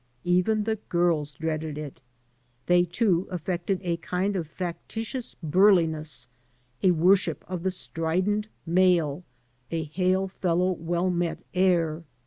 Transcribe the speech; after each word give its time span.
Even 0.25 0.63
the 0.63 0.77
girls 0.89 1.35
dreaded 1.35 1.77
it. 1.77 2.01
They, 2.65 2.85
too, 2.85 3.27
affected 3.29 3.79
a 3.83 3.97
kind 3.97 4.35
of 4.35 4.47
factitious 4.47 5.35
biu*liness, 5.47 6.25
a 6.81 6.89
worship 6.89 7.45
of 7.47 7.61
the 7.61 7.69
strident 7.69 8.47
male, 8.65 9.23
a 9.69 9.83
hail 9.83 10.27
fellow 10.27 10.71
well 10.71 11.11
met 11.11 11.43
air. 11.53 12.03